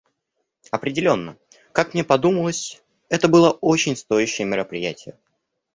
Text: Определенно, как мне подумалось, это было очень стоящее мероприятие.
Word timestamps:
Определенно, 0.71 1.37
как 1.73 1.93
мне 1.93 2.03
подумалось, 2.03 2.81
это 3.09 3.27
было 3.27 3.51
очень 3.51 3.95
стоящее 3.95 4.47
мероприятие. 4.47 5.19